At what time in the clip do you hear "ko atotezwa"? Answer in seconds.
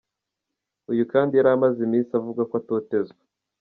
2.49-3.21